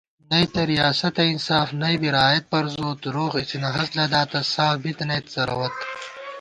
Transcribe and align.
نئ 0.29 0.45
تہ 0.53 0.61
ریاسَتہ 0.69 1.23
انصاف 1.29 1.67
نئ 1.81 1.95
بی 2.01 2.09
رایَت 2.15 2.43
پروزوت 2.51 3.01
* 3.07 3.13
روغ 3.15 3.33
اِڅِنہ 3.41 3.69
ہست 3.75 3.91
لداتہ 3.97 4.39
ساف 4.53 4.75
بِتَنَئیت 4.83 5.25
څرَووت 5.33 5.75